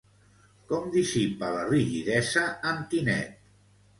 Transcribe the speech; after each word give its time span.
Com 0.71 0.87
dissipa 0.95 1.51
la 1.57 1.67
rigidesa, 1.67 2.45
en 2.71 2.83
Tinet? 2.95 3.37